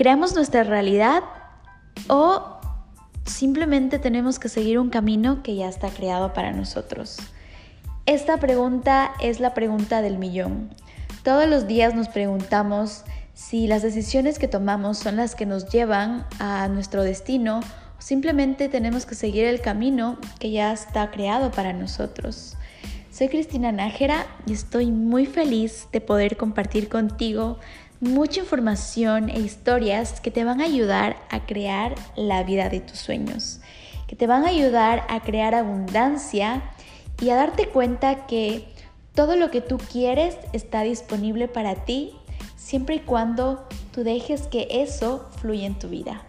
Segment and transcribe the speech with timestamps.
[0.00, 1.22] ¿Creamos nuestra realidad
[2.08, 2.58] o
[3.26, 7.18] simplemente tenemos que seguir un camino que ya está creado para nosotros?
[8.06, 10.70] Esta pregunta es la pregunta del millón.
[11.22, 16.26] Todos los días nos preguntamos si las decisiones que tomamos son las que nos llevan
[16.38, 21.74] a nuestro destino o simplemente tenemos que seguir el camino que ya está creado para
[21.74, 22.56] nosotros.
[23.12, 27.58] Soy Cristina Nájera y estoy muy feliz de poder compartir contigo
[28.00, 32.98] mucha información e historias que te van a ayudar a crear la vida de tus
[32.98, 33.60] sueños,
[34.06, 36.62] que te van a ayudar a crear abundancia
[37.20, 38.64] y a darte cuenta que
[39.14, 42.14] todo lo que tú quieres está disponible para ti
[42.56, 46.22] siempre y cuando tú dejes que eso fluya en tu vida.